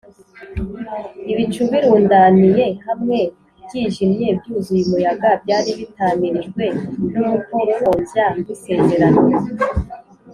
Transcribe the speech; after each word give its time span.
Ibicu 1.31 1.61
birundaniye 1.71 2.65
hamwe, 2.85 3.17
byijimye 3.65 4.27
byuzuye 4.37 4.81
umuyaga, 4.85 5.29
byari 5.43 5.71
bitamirijwe 5.79 6.63
n’umukororombya 7.17 8.25
w’isezerano 8.33 9.21